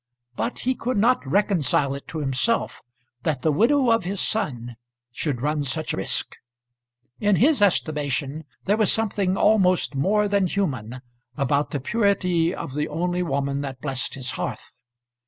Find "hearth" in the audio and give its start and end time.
14.31-14.75